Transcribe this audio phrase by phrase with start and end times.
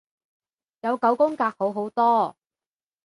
[0.79, 2.35] 有九宮格好好多